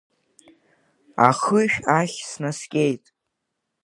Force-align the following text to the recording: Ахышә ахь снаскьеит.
Ахышә 1.27 1.77
ахь 1.99 2.19
снаскьеит. 2.29 3.03